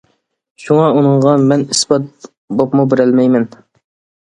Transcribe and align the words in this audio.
شۇڭا، 0.63 0.87
ئۇنىڭغا 0.95 1.35
مەن 1.51 1.67
ئىسپات 1.77 2.27
بوپتۇ 2.63 2.89
بېرەلەيمەن! 2.95 3.49